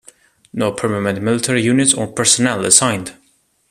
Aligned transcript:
No 0.51 0.71
permanent 0.71 1.21
military 1.21 1.61
units 1.61 1.93
or 1.93 2.07
personnel 2.07 2.65
assigned. 2.65 3.13